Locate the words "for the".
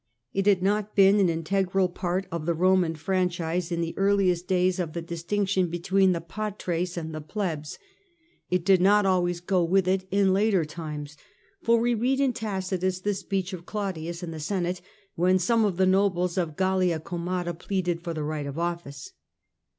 18.01-18.23